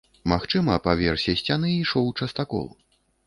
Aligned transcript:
Магчыма, 0.31 0.77
па 0.85 0.95
версе 1.01 1.35
сцяны 1.43 1.69
ішоў 1.75 2.09
частакол. 2.21 2.65